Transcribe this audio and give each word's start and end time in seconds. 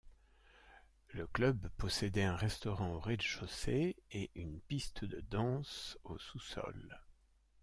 Le 1.09 1.27
club 1.27 1.69
possédait 1.77 2.23
un 2.23 2.35
restaurant 2.35 2.95
au 2.95 2.99
rez-de-chaussée 2.99 3.95
et 4.09 4.31
une 4.33 4.59
piste 4.61 5.05
de 5.05 5.21
danse 5.29 5.95
au 6.03 6.17
sous-sol. 6.17 6.99